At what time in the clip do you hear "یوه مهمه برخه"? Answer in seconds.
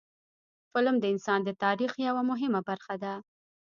2.07-2.95